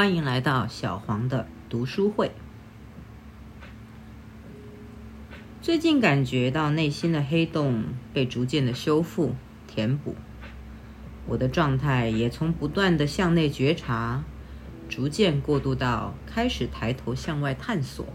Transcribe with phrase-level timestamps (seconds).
[0.00, 2.30] 欢迎来到小黄的读书会。
[5.60, 9.34] 最近感觉到内心的黑洞被逐渐的修复、
[9.66, 10.14] 填补，
[11.26, 14.24] 我的状态也从不断的向内觉察，
[14.88, 18.06] 逐渐过渡到开始抬头向外探索。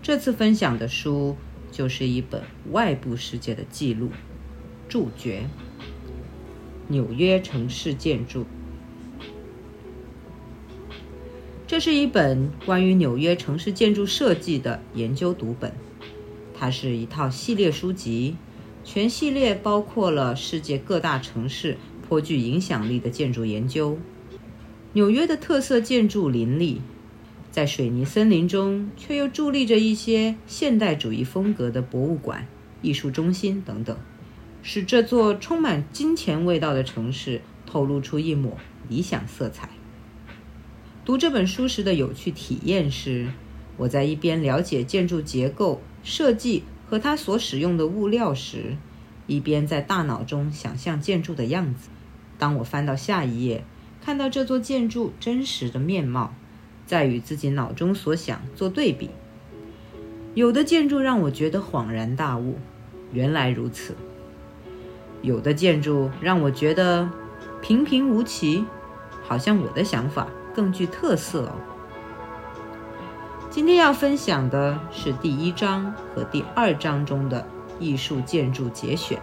[0.00, 1.36] 这次分享的书
[1.70, 4.10] 就是一本外部世界的记录，
[4.88, 5.50] 注觉：
[6.86, 8.46] 纽约城市建筑。
[11.78, 15.72] 这是一本关于纽约城市建筑设计的研究读本，
[16.52, 18.34] 它是一套系列书籍，
[18.82, 21.76] 全系列包括了世界各大城市
[22.08, 23.96] 颇具影响力的建筑研究。
[24.94, 26.80] 纽约的特色建筑林立，
[27.52, 32.44] 在水泥森林中，却又伫立着一些现代主义风格的博物馆、
[32.82, 33.96] 艺术中心等等，
[34.64, 39.70] 使这座充满金钱味道的城市透露出一抹理想色彩。
[41.08, 43.28] 读这本书时的有趣体验是，
[43.78, 48.76] 我在一边了解建筑结构设计和它所使用的物料时，
[49.26, 51.88] 一边在大脑中想象建筑的样子。
[52.36, 53.64] 当我翻到下一页，
[54.04, 56.34] 看到这座建筑真实的面貌，
[56.84, 59.08] 再与自己脑中所想做对比，
[60.34, 62.58] 有的建筑让我觉得恍然大悟，
[63.14, 63.94] 原来如此；
[65.22, 67.08] 有的建筑让我觉得
[67.62, 68.62] 平平无奇，
[69.22, 70.28] 好像我的想法。
[70.58, 71.52] 更具特色。
[73.48, 77.46] 今天要分享的是第一章和第二章中的
[77.78, 79.20] 艺术建筑节选。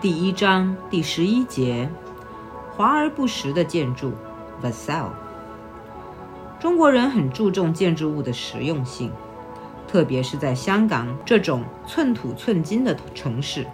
[0.00, 1.90] 第一章第十一节：
[2.76, 4.12] 华而不实的建筑
[4.62, 5.10] v a s a l
[6.60, 9.10] 中国人很注重建筑物的实用性，
[9.88, 13.66] 特别是在香港这种寸土寸金的城市。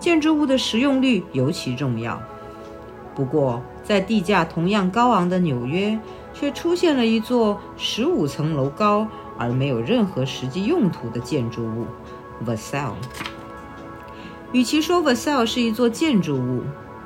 [0.00, 2.20] 建筑物的实用率尤其重要。
[3.14, 5.98] 不过，在地价同样高昂的纽约，
[6.32, 9.06] 却出现了一座十五层楼高
[9.36, 11.84] 而没有任何实际用途的建筑物
[12.46, 12.94] ——Versailles。
[14.52, 16.62] 与其说 Versailles 是一座建筑物，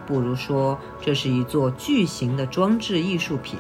[0.07, 3.59] 不如说这是一座巨型的装置艺术品，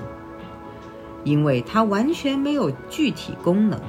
[1.24, 3.80] 因为它完全没有具体功能。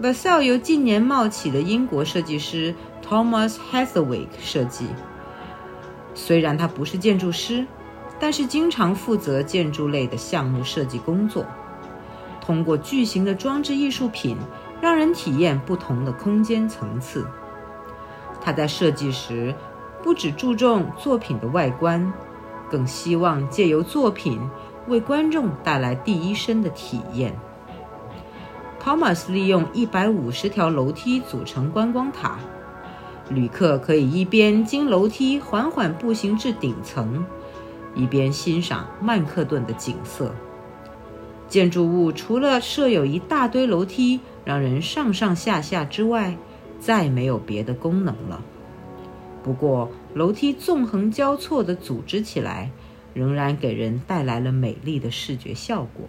[0.00, 2.74] Versailles 由近年冒起的英国设计师。
[3.08, 4.86] Thomas Hathaway 设计。
[6.14, 7.64] 虽然他不是建筑师，
[8.18, 11.46] 但是经常负责建筑类的项目设计工作。
[12.40, 14.36] 通过巨型的装置艺术品，
[14.80, 17.26] 让人体验不同的空间层次。
[18.40, 19.54] 他在设计时，
[20.02, 22.12] 不只注重作品的外观，
[22.70, 24.40] 更希望借由作品
[24.88, 27.36] 为观众带来第一身的体验。
[28.82, 32.38] Thomas 利用一百五十条楼梯组成观光塔。
[33.28, 37.24] 旅客可以一边经楼梯缓缓步行至顶层，
[37.94, 40.34] 一边欣赏曼克顿的景色。
[41.48, 46.36] 建筑物除了设有一大堆楼梯让人上上下下之外，
[46.80, 48.42] 再没有别的功能了。
[49.42, 52.70] 不过，楼梯纵横交错地组织起来，
[53.14, 56.08] 仍然给人带来了美丽的视觉效果。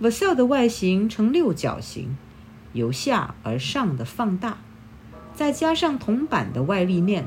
[0.00, 2.16] Vassal 的外形呈六角形，
[2.72, 4.58] 由下而上的放大。
[5.40, 7.26] 再加上铜板的外立面，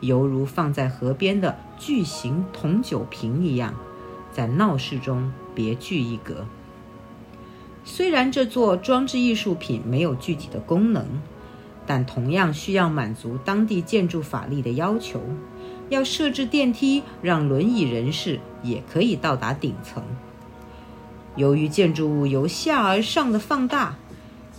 [0.00, 3.74] 犹如放在河边的巨型铜酒瓶一样，
[4.32, 6.46] 在闹市中别具一格。
[7.84, 11.04] 虽然这座装置艺术品没有具体的功能，
[11.84, 15.20] 但同样需要满足当地建筑法律的要求，
[15.90, 20.02] 要设置电梯，让轮椅人士也可以到达顶层。
[21.36, 23.98] 由于建筑物由下而上的放大。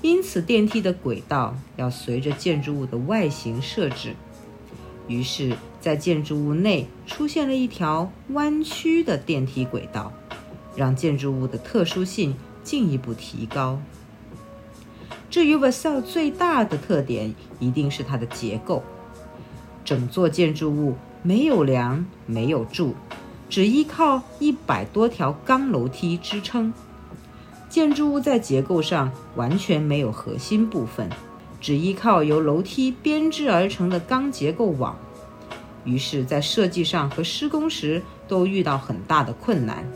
[0.01, 4.16] 因此，电梯的轨道要随着建筑物的外形设置。
[5.07, 10.11] 于是，在建筑物内出现了一条弯曲的电梯轨道，
[10.75, 13.79] 让建筑物的特殊性进一步提高。
[15.29, 18.84] 至于 Verso 最大的特点，一定是它的结构。
[19.85, 22.96] 整座建筑物没有梁，没有柱，
[23.49, 26.73] 只依靠一百多条钢楼梯支撑。
[27.72, 31.09] 建筑物在结构上完全没有核心部分，
[31.62, 34.94] 只依靠由楼梯编织而成的钢结构网，
[35.85, 39.90] 于是，在设计上和施工时都遇到很大的困难，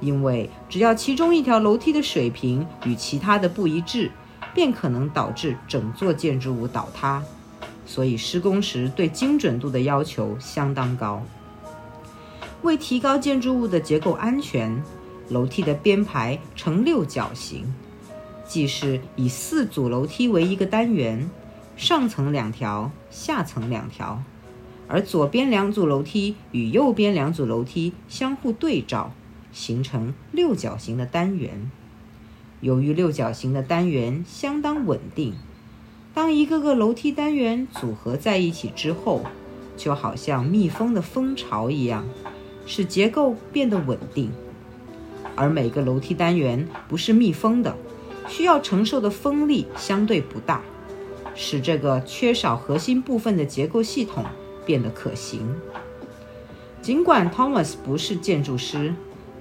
[0.00, 4.08] 因为只要其中一条楼梯的水平与其他的不一致，
[4.54, 7.20] 便可能导致整座建筑物倒塌，
[7.84, 11.20] 所以施工时对精准度的要求相当高。
[12.62, 14.80] 为提高建筑物的结构安全。
[15.32, 17.74] 楼梯的编排呈六角形，
[18.46, 21.28] 即是以四组楼梯为一个单元，
[21.76, 24.22] 上层两条，下层两条，
[24.86, 29.12] 而左边两组楼梯与右边两组楼梯相互对照，
[29.52, 31.70] 形成六角形的单元。
[32.60, 35.34] 由于六角形的单元相当稳定，
[36.14, 39.24] 当一个个楼梯单元组合在一起之后，
[39.76, 42.04] 就好像蜜蜂的蜂巢一样，
[42.66, 44.30] 使结构变得稳定。
[45.34, 47.76] 而每个楼梯单元不是密封的，
[48.28, 50.62] 需要承受的风力相对不大，
[51.34, 54.24] 使这个缺少核心部分的结构系统
[54.64, 55.54] 变得可行。
[56.80, 58.94] 尽管 Thomas 不是建筑师，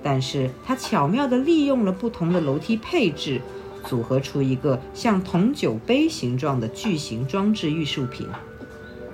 [0.03, 3.41] 但是他巧妙地利用了不同的楼梯配置，
[3.85, 8.27] 组合出一个像铜酒杯形状的巨型装置艺术品。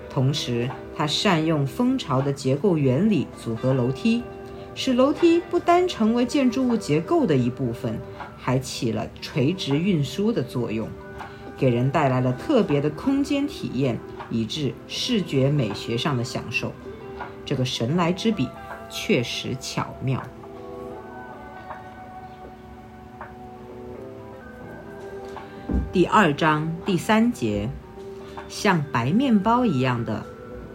[0.09, 4.23] 同时，他善用蜂巢的结构原理组合楼梯。
[4.79, 7.99] 使楼梯不单成为建筑物结构的一部分，
[8.37, 10.87] 还起了垂直运输的作用，
[11.57, 13.97] 给人带来了特别的空间体验，
[14.29, 16.71] 以致视觉美学上的享受。
[17.43, 18.47] 这个神来之笔
[18.87, 20.21] 确实巧妙。
[25.91, 27.67] 第二章第三节，
[28.47, 30.23] 像白面包一样的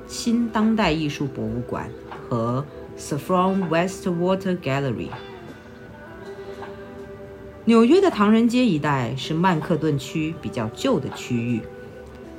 [0.08, 1.88] 新当代艺术博物馆
[2.28, 2.66] 和。
[2.98, 5.08] Saffron Westwater Gallery。
[7.64, 11.60] 纽约的唐人街一带是曼克顿区比较旧的区域。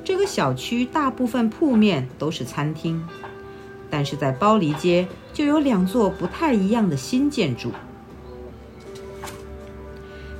[0.04, 3.02] 这个小区大部分铺面都是餐厅，
[3.88, 7.72] 但是在包黎街就有两座不太一样的新建筑。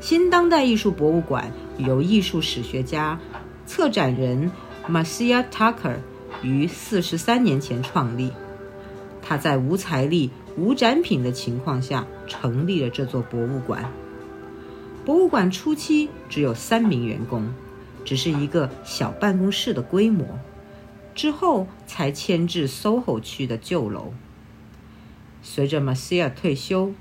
[0.03, 3.19] 新当代艺术博物馆由艺术史学家、
[3.65, 4.53] 策展人
[4.87, 5.97] Marcia Tucker
[6.43, 8.31] 于四十三年前创立。
[9.27, 13.91] 他在无财力、无展品的情况下成立了这座博物馆。
[15.05, 17.53] 博物馆初期只有三名员工，
[18.05, 20.27] 只是一个小办公室的规模，
[21.15, 24.13] 之后才迁至 SOHO 区的旧楼。
[25.43, 26.93] 随着 Marcia 退休，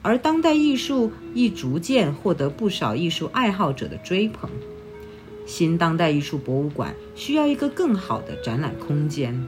[0.00, 4.48] 而当代艺术亦逐渐获得不少艺术爱好者的追捧。
[5.46, 9.42] 新当代艺术博物馆需要一个更好的展览空间。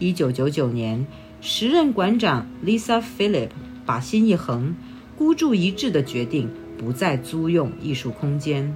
[0.00, 1.06] 一九九九年，
[1.42, 3.50] 时任馆长 Lisa Philip
[3.84, 4.74] 把心一横，
[5.18, 6.48] 孤注一掷地决定
[6.78, 8.74] 不再租用艺术空间，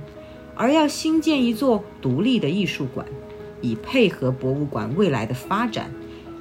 [0.55, 3.07] 而要新建一座独立的艺术馆，
[3.63, 5.91] 以配合博物馆未来的发展，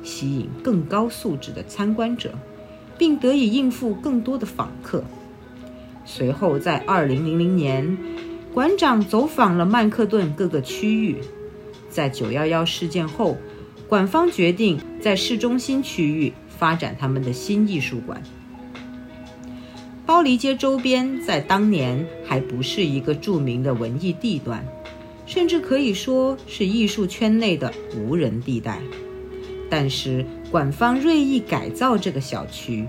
[0.03, 2.33] 吸引更高素质的参观者，
[2.97, 5.01] 并得以应付更多的访客。
[6.03, 7.97] 随后，在二零零零年，
[8.53, 11.19] 馆长走访了曼克顿各个区域，
[11.89, 13.38] 在九幺幺事件后。
[13.88, 18.21] 馆方决定在市中心区域发展他们的新艺术馆。
[20.06, 24.65] 包黎街周边在当年还不是一个著名的文艺地段，
[25.25, 28.80] 甚至可以说是艺术圈内的无人地带。
[29.69, 32.85] 但是馆方锐意改造这个小区，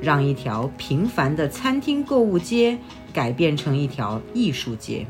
[0.00, 2.78] 让一条平凡的餐厅购物街
[3.12, 5.06] 改变成一条艺术街。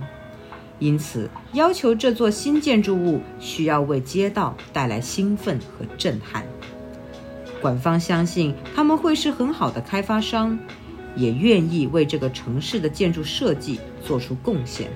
[0.78, 6.46] 因此，要求这座新建筑物需要为街道带来兴奋和震撼。
[7.62, 10.58] 馆方相信他们会是很好的开发商，
[11.17, 14.90] 也愿意为这个城市的建筑设计做出贡献，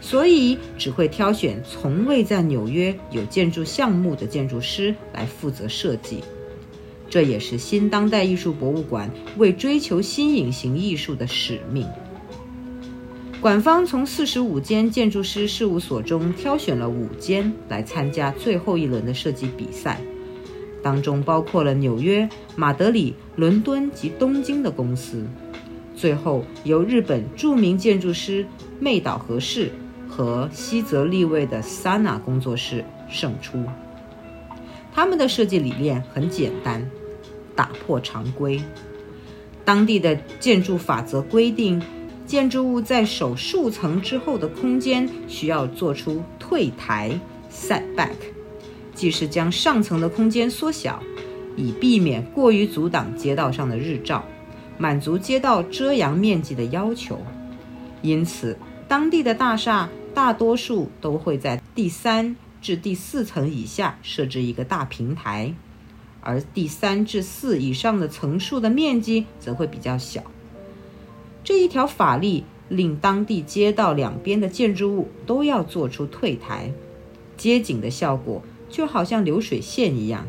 [0.00, 6.22] 所以只会挑选从未在纽约有建筑项目的建筑师来负责设计。
[7.08, 11.84] 这也是新当代艺术博物馆为追求新颖型艺术的使命。
[13.40, 19.98] 馆方从四十五间建筑师事务所中挑选了五间来参加最后一轮的设计比赛，
[20.82, 25.24] 当中包括了纽约、马德里、伦敦及东京的公司。
[25.96, 28.44] 最后由日本著名建筑师
[28.78, 29.70] 妹岛和世
[30.06, 33.64] 和西泽立卫的 Sana 工作室胜出。
[34.92, 36.86] 他们的设计理念很简单，
[37.56, 38.62] 打破常规。
[39.64, 41.82] 当地的建筑法则规定。
[42.30, 47.18] 建筑物在守数层之后的空间需要做出退台
[47.50, 48.14] （setback），
[48.94, 51.02] 即是将上层的空间缩小，
[51.56, 54.24] 以避免过于阻挡街道上的日照，
[54.78, 57.20] 满足街道遮阳面积的要求。
[58.00, 58.56] 因此，
[58.86, 65.52] 当地的大厦大多数都会在第三至第四层以下设置一个大平台，
[66.20, 70.22] 而第三至四以上的层数的面积则会比较小。
[71.50, 76.72] 这一条法律令当地街道两边的建筑物都要做出退台，
[77.36, 80.28] 街景的效果就好像流水线一样，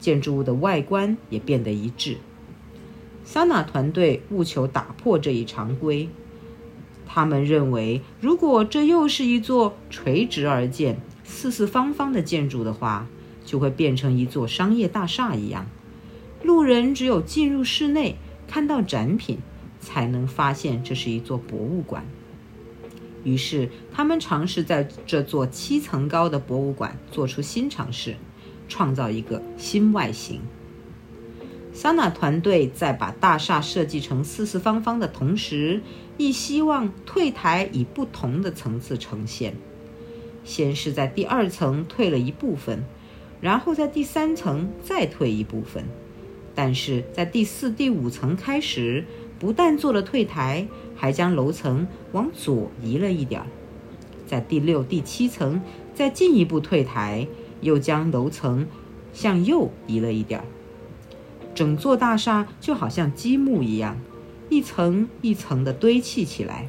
[0.00, 2.16] 建筑物的外观也变得一致。
[3.22, 6.08] 桑纳团队务求打破这一常规，
[7.06, 13.06] 他们认为，如果这又是一座垂直而建、四四方方的建筑的话，
[13.44, 15.66] 就会变成一座商业大厦一样。
[16.42, 18.16] 路人只有进入室内，
[18.48, 19.38] 看到展品，
[19.80, 22.04] 才能发现这是一座博物馆。
[23.24, 28.16] 于是，他们尝试在这座七层高的博物馆做出新尝试，
[28.68, 30.40] 创造一个新外形。
[31.72, 35.80] 桑拿团队在把大厦设计成四四方方的同时，
[36.16, 39.54] 亦希望退台以不同的层次呈现。
[40.44, 42.82] 先是在第二层退了一部分，
[43.40, 45.84] 然后在第三层再退一部分。
[46.54, 49.04] 但是在第四、第五层开始，
[49.38, 50.66] 不但做了退台，
[50.96, 53.46] 还将楼层往左移了一点儿。
[54.26, 55.62] 在第六、第七层
[55.94, 57.26] 再进一步退台，
[57.60, 58.66] 又将楼层
[59.12, 60.46] 向右移了一点儿。
[61.54, 63.96] 整座大厦就好像积木一样，
[64.48, 66.68] 一层一层的堆砌起来，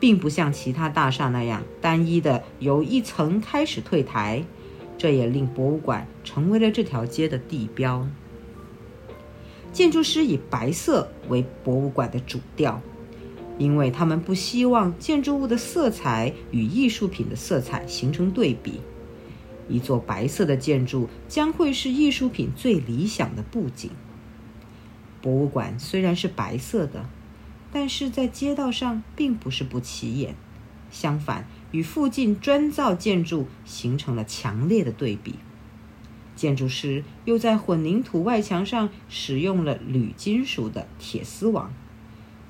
[0.00, 4.44] 并不像其他大厦那样单一的由一层开始退台。
[4.98, 8.08] 这也令博物馆成为了这条街的地标。
[9.76, 12.80] 建筑师以白色为博物馆的主调，
[13.58, 18.80] 因为他们不希望建筑物的色彩与艺术品的色彩形成对比。
[19.68, 23.90] 一座白色的建筑将会是艺术品最理想的布景。
[25.20, 27.04] 博物馆虽然是白色的，
[27.70, 30.36] 但是在街道上并不是不起眼，
[30.90, 35.34] 相反，与附近砖造建筑形成了强烈的对比。
[36.36, 41.72] 建筑师又在混凝土外墙上使用了铝金属的铁丝网，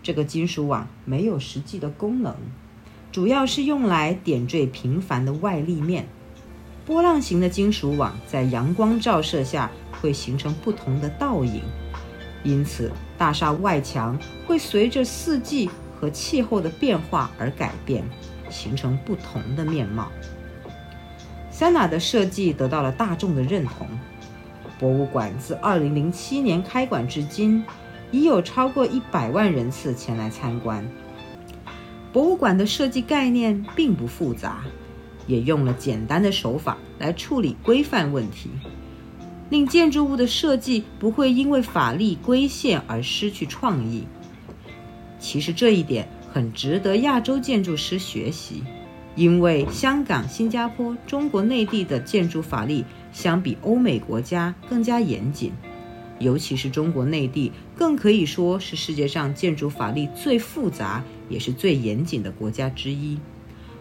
[0.02, 2.34] 这个金属网没有实际的功能，
[3.12, 6.06] 主要是用来点缀平凡的外立面。
[6.84, 11.62] 波浪形的金属网在阳光照射下会形成不同的倒影。
[12.44, 14.16] 因此，大厦外墙
[14.46, 18.04] 会随着四季和气候的变化而改变，
[18.48, 20.12] 形成不同的面貌。
[21.56, 23.86] Sana 的设计得到了大众的认同。
[24.78, 27.64] 博物馆自2007年开馆至今，
[28.10, 30.86] 已有超过100万人次前来参观。
[32.12, 34.64] 博物馆的设计概念并不复杂，
[35.26, 38.50] 也用了简单的手法来处理规范问题。
[39.48, 44.06] 令建筑物的设计不会因为法律规限而失去创意。
[45.18, 48.62] 其实这一点很值得亚洲建筑师学习，
[49.16, 55.52] 因为香港、新加坡、中国内地的建筑法律相比欧美国家更加严谨，
[56.18, 63.18] 尤其是中国内地，更可以说是世界上建筑法律最复杂也是最严谨的国家之一。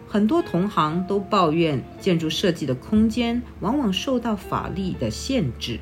[0.08, 5.78] 很多同行都抱怨建筑设计的空间往往受到法律的限制。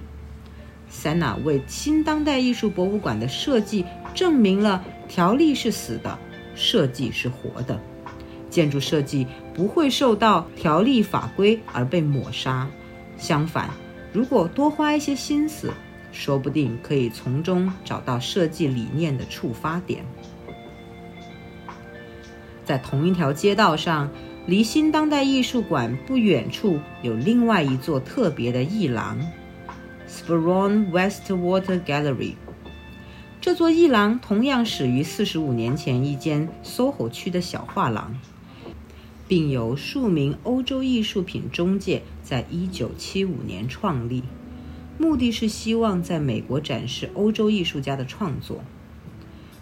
[0.89, 3.85] 塞纳为新当代艺术博物馆的设计
[4.15, 6.19] 证明了条例是死的，
[6.57, 7.81] 设计是活的。
[8.55, 12.69] 建筑设计不会受到条例法规而被抹杀，
[13.19, 13.69] 相反，
[14.13, 15.73] 如果多花一些心思，
[16.13, 20.05] 说不定可以从中找到设计理念的触发点。
[22.65, 24.09] 在同一条街道上，
[24.47, 29.19] 离新当代艺术馆不远处有另外一座特别的艺廊
[30.07, 32.35] s p a r o n Westwater Gallery。
[33.41, 38.17] 这座艺廊同样始于四十五年前一间 SOHO 区的小画廊，
[39.27, 44.23] 并由数名欧洲艺术品中介在一九七五年创立，
[44.99, 48.63] 目的是希望在美国展示欧洲艺术家的创作。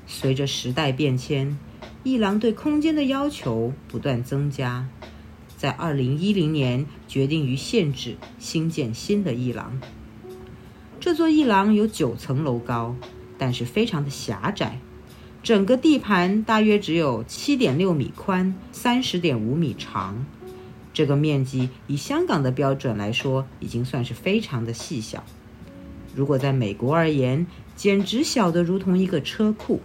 [0.07, 1.59] 随着时代变迁。
[2.05, 4.89] 艺廊对空间的要求不断增加，
[5.57, 9.81] 在二零一零年决定于限制新建新的艺廊。
[10.99, 12.97] 这座艺廊有九层楼高，
[13.39, 14.81] 但是非常的狭窄，
[15.43, 20.25] 整个地盘大约只有七点六米宽，三十点五米长。
[20.95, 25.25] 这个面积以香港的标准来说，已经算是非常的细小。
[26.15, 29.81] 如果在美国而言，简直小得如同一个车库。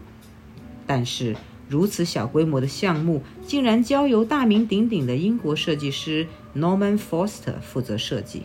[0.86, 1.36] 但是。
[1.70, 8.44] 如此小规模的项目，竟然交由大名鼎鼎的英国设计师 Norman Foster 负责设计。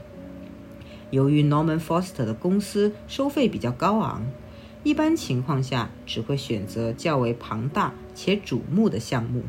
[1.13, 4.27] 由于 Norman Foster 的公司收费比较高昂，
[4.83, 9.45] 一般情况下只会选择较为庞大且瞩目的项目。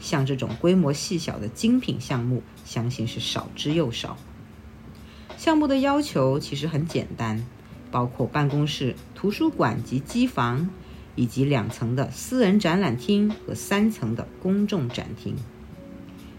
[0.00, 4.16] 像这种规模细小的精品项目，相信是少之又少。
[5.36, 7.46] 项目的要求其实很简单，
[7.90, 10.70] 包括办公室、图书馆及机房。
[11.14, 15.36] 以及两层的私人展览厅和三层的公众展厅，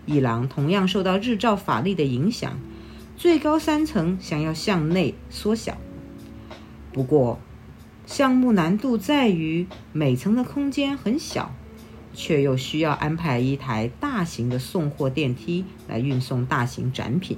[0.07, 2.57] 一廊同样受到日照法力的影响，
[3.15, 5.77] 最高三层想要向内缩小。
[6.91, 7.37] 不过，
[8.05, 11.55] 项目难度在于每层的空间很小，
[12.13, 17.37] 却又需要安排一台大型的送货电梯来运送大型展品，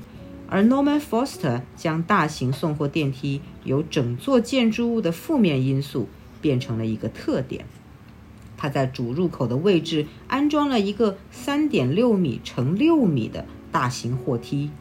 [0.50, 6.10] 而 Norman Foster 将大型送货电梯由整座建筑物的负面因素
[6.42, 7.66] 变成了一个特点。
[8.58, 14.72] 他在主入口的位置安装了一个3.6米乘6米的大型货梯，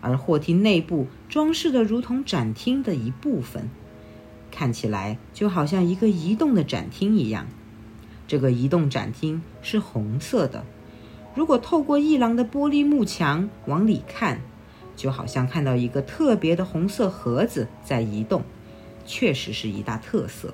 [0.00, 3.68] 而货梯内部装饰的如同展厅的一部分，
[4.58, 7.46] 看起来就好像一个移动的展厅一样。
[8.26, 10.64] 这个移动展厅是红色的，
[11.36, 14.40] 如果透过一廊的玻璃幕墙往里看，
[14.96, 18.42] 就好像看到一个特别的红色盒子在移动，
[19.06, 20.52] 确实是一大特色。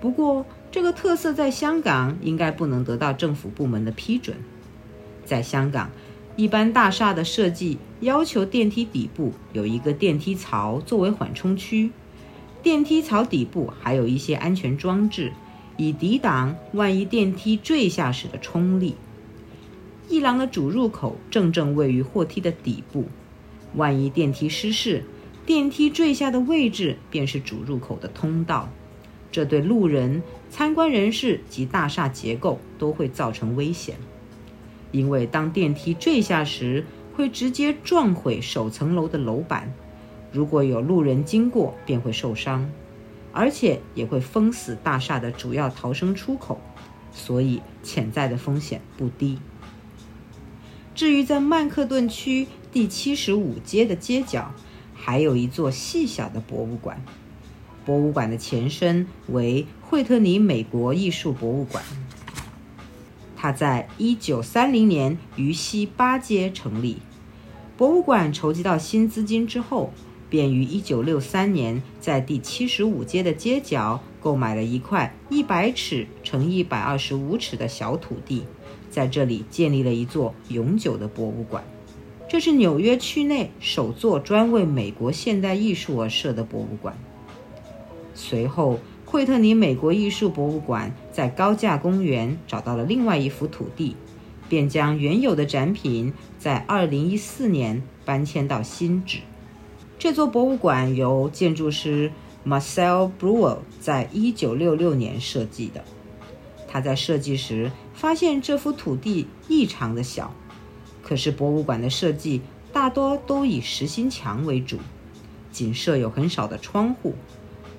[0.00, 4.36] 不过，这个特色在香港应该不能得到政府部门的批准。
[5.24, 5.92] 在香港，
[6.34, 11.92] 一般大厦的设计要求电梯底部有一个电梯槽作为缓冲区，
[12.64, 15.32] 电梯槽底部还有一些安全装置。
[15.76, 18.94] 以抵挡万一电梯坠下时的冲力。
[20.08, 23.06] 一廊的主入口正正位于货梯的底部，
[23.74, 25.02] 万一电梯失事，
[25.44, 28.68] 电梯坠下的位置便是主入口的通道。
[29.32, 33.96] 这对路人、参观人士及大厦结构都会造成危险，
[34.92, 36.84] 因为当电梯坠下时，
[37.16, 39.74] 会直接撞毁首层楼的楼板，
[40.34, 42.70] 如果有路人经过，便会受伤。
[43.36, 46.60] 而且也会封死大厦的主要逃生出口，
[47.12, 49.40] 所以潜在的风险不低。
[50.94, 54.52] 至于在曼克顿区第七十五街的街角，
[54.94, 57.04] 还有一座细小的博物馆。
[57.84, 61.82] 博物馆的前身为惠特尼美国艺术博物馆，
[63.34, 66.98] 它在一九三零年于西八街成立。
[67.76, 69.92] 博物馆筹集到新资金之后。
[70.34, 78.42] 便于1963年在第75街的街角购买了一块100尺乘125尺的小土地，
[78.90, 81.62] 在这里建立了一座永久的博物馆。
[82.28, 86.98] 这是纽约区内首座专为美国现代艺术而设的博物馆。
[88.12, 93.94] 随后，惠特尼美国艺术博物馆在高架公园找到了另外一幅土地，
[94.48, 99.18] 便将原有的展品在2014年搬迁到新址。
[99.98, 102.12] 这座博物馆由建筑师
[102.46, 105.82] Marcel Breuer 在1966年设计的。
[106.68, 110.34] 他在设计时发现这幅土地异常的小，
[111.02, 114.78] 可是博物馆的设计大多都以实心墙为主，
[115.52, 117.14] 仅设有很少的窗户。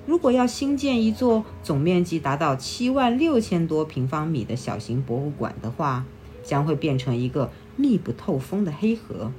[0.06, 6.04] 如果要新建一座总面积达到7万六千多平方米的小型博物馆的话，
[6.42, 9.30] 将会变成一个密不透风的黑盒。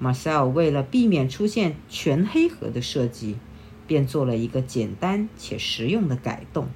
[0.00, 3.36] Marcel 为了避免出现全黑盒的设计，
[3.86, 6.68] 便做了一个简单且实用的改动。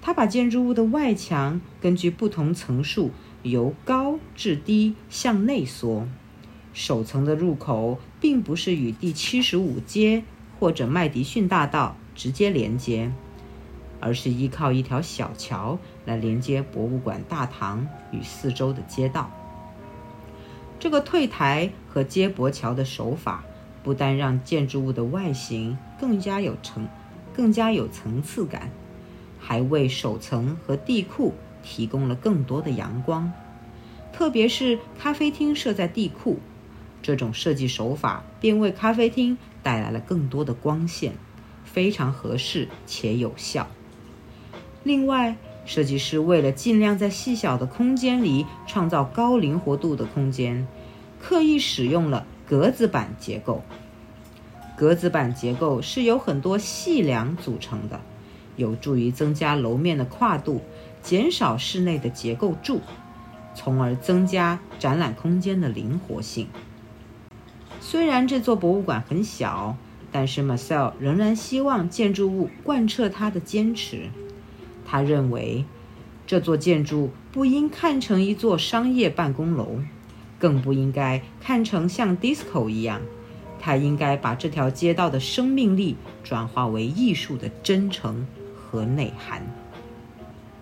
[0.00, 3.10] 他把建筑物的外墙根据不同层数
[3.42, 6.08] 由高至低向内缩。
[6.72, 10.24] 首层的入口并不是与第七十五街
[10.58, 13.12] 或者麦迪逊大道直接连接，
[14.00, 19.30] 而是依靠一条小桥来连接博物馆大堂与四周的街道。
[20.82, 23.44] 这个退台和接驳桥的手法，
[23.84, 26.88] 不但让建筑物的外形更加有层、
[27.32, 28.68] 更加有层次感，
[29.38, 33.32] 还为首层和地库提供了更多的阳光。
[34.12, 36.40] 特别是咖啡厅设在地库，
[37.00, 41.12] 这种设计手法便为咖啡厅带来了更多的光线，
[41.64, 43.68] 非常合适且有效。
[44.82, 50.66] 另外，设计师为了尽量在细小的空间里创造高灵活度的空间，
[51.20, 53.62] 刻意使用了格子板结构。
[54.76, 58.00] 格子板结构是由很多细梁组成的，
[58.56, 60.60] 有助于增加楼面的跨度，
[61.00, 62.80] 减少室内的结构柱，
[63.54, 66.48] 从而增加展览空间的灵活性。
[67.80, 69.76] 虽然这座博物馆很小，
[70.10, 74.08] 但是 Marcel 仍然希望建筑物贯彻他的坚持。
[74.92, 75.64] 他认为，
[76.26, 79.78] 这座建筑不应看成一座商业办公楼，
[80.38, 83.00] 更不应该看成像 disco 一样。
[83.58, 89.40] 他应该把这条街道的生命力转化为艺术的真诚和内涵。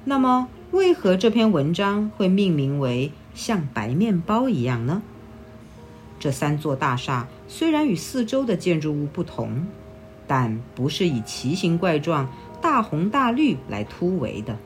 [0.04, 5.02] 那么，为何这篇文章会命名为“像白面包一样”呢？
[6.20, 9.66] 这三座大厦虽然与四周的建筑物不同，
[10.28, 12.30] 但不是以奇形怪状。
[12.60, 14.56] 大红大绿来突围的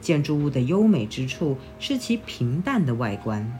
[0.00, 3.58] 建筑物的优美之处是其平淡的外观。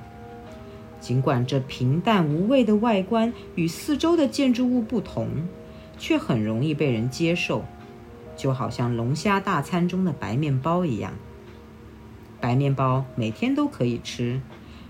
[1.01, 5.49] 尽管这平淡无味的外观与四周的建筑物不同，
[5.99, 7.65] 却很容易被人接受，
[8.37, 11.15] 就好像龙虾大餐中的白面包一样。
[12.39, 14.41] 白面包每天都可以吃，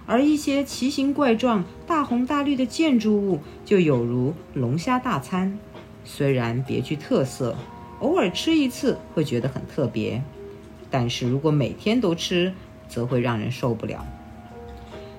[0.06, 5.58] 而一些奇形怪状、大红大绿的建筑物，就有如龙虾大餐。
[6.04, 7.56] 虽然别具特色，
[8.00, 10.22] 偶尔吃一次会觉得很特别，
[10.90, 12.52] 但是如果每天都吃，
[12.88, 14.06] 则会让人受不了。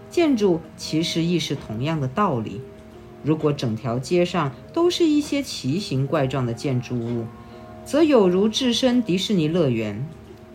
[0.09, 2.61] 建筑其实亦是同样的道理。
[3.23, 7.25] 如果整条街上都是一些奇形怪状的建筑物，
[7.85, 10.05] 则有如置身迪士尼乐园，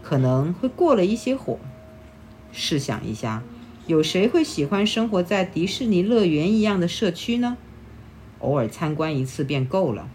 [0.03, 1.59] 可能会过了一些火。
[2.53, 3.43] 试想一下。
[3.87, 7.57] 有谁会喜欢生活在迪士尼乐园一样的社区呢？
[8.41, 10.09] 偶尔参观一次便够了。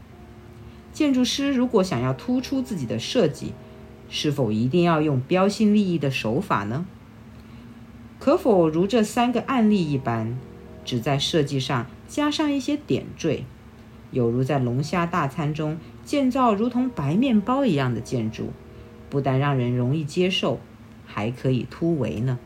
[0.93, 3.53] 建筑师如果想要突出自己的设计，
[4.09, 6.85] 是否一定要用标新立异的手法呢？
[8.19, 10.37] 可否如这三个案例一般，
[10.83, 13.45] 只在设计上加上一些点缀，
[14.11, 18.51] 有如在龙虾大餐中建造如同白面包一样的建筑，
[19.09, 20.59] 不但让人容易接受，
[21.05, 22.37] 还可以突围呢？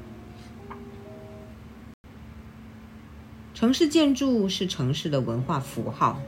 [3.54, 6.20] 城市建筑是城市的文化符号，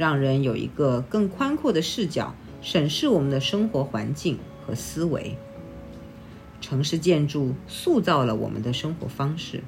[0.00, 5.36] 让人有一个更宽阔的视角审视我们的生活环境和思维。
[6.58, 9.62] 城市建筑塑造了我们的生活方式，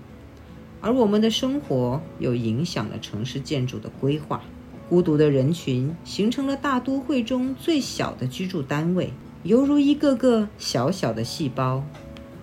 [0.81, 4.41] 而我们的生活又影响了城市建筑的规划。
[4.89, 11.85] 孤独的人群形成了大都会中最小的居住单位，犹如一个个小小的细胞，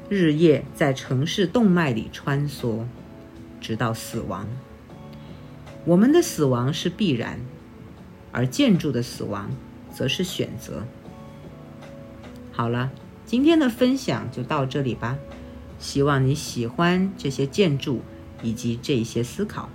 [0.09, 2.83] 日夜在城市动脉里穿梭。
[3.59, 4.47] 直到死亡，
[5.85, 7.39] 我们的死亡是必然，
[8.31, 9.49] 而建筑的死亡
[9.93, 10.83] 则是选择。
[12.51, 12.91] 好了，
[13.25, 15.17] 今天的分享就到这里吧，
[15.79, 18.01] 希望你喜欢这些建筑
[18.43, 19.69] 以及这些思考。